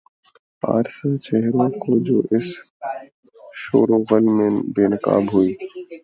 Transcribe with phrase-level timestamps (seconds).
[0.61, 2.47] پارسا چہروں کی جو اس
[3.53, 5.51] شوروغل میں بے نقاب ہوئی۔